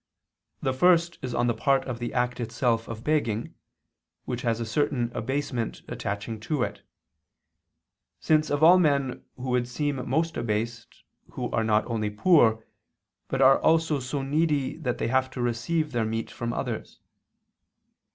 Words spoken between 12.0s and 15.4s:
poor, but are so needy that they have to